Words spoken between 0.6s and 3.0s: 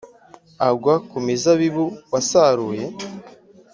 agwa ku mizabibu wasaruye